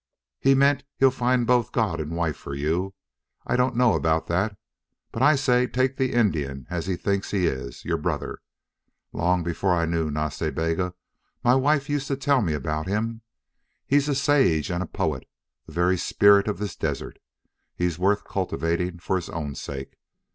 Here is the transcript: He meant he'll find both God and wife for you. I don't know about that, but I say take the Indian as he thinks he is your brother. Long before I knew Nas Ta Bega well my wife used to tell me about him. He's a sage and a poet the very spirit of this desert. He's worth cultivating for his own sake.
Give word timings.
He 0.39 0.55
meant 0.55 0.83
he'll 0.97 1.11
find 1.11 1.45
both 1.45 1.71
God 1.71 1.99
and 1.99 2.15
wife 2.15 2.35
for 2.35 2.55
you. 2.55 2.95
I 3.45 3.55
don't 3.55 3.75
know 3.75 3.93
about 3.93 4.25
that, 4.29 4.57
but 5.11 5.21
I 5.21 5.35
say 5.35 5.67
take 5.67 5.97
the 5.97 6.13
Indian 6.13 6.65
as 6.71 6.87
he 6.87 6.95
thinks 6.95 7.29
he 7.29 7.45
is 7.45 7.85
your 7.85 7.97
brother. 7.99 8.39
Long 9.13 9.43
before 9.43 9.75
I 9.75 9.85
knew 9.85 10.09
Nas 10.09 10.39
Ta 10.39 10.49
Bega 10.49 10.83
well 10.85 10.95
my 11.43 11.53
wife 11.53 11.87
used 11.87 12.07
to 12.07 12.15
tell 12.17 12.41
me 12.41 12.53
about 12.53 12.87
him. 12.87 13.21
He's 13.85 14.09
a 14.09 14.15
sage 14.15 14.71
and 14.71 14.81
a 14.81 14.87
poet 14.87 15.27
the 15.67 15.71
very 15.73 15.99
spirit 15.99 16.47
of 16.47 16.57
this 16.57 16.75
desert. 16.75 17.19
He's 17.75 17.99
worth 17.99 18.23
cultivating 18.25 18.97
for 18.97 19.17
his 19.17 19.29
own 19.29 19.53
sake. 19.53 19.93